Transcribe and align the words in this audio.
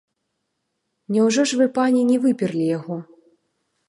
Няўжо 1.17 1.41
ж 1.51 1.59
вы, 1.59 1.67
пані, 1.77 2.01
не 2.11 2.15
выперлі 2.23 2.65
яго? 2.77 2.97